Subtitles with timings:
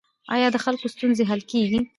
[0.35, 1.79] آیا د خلکو ستونزې حل کیږي؟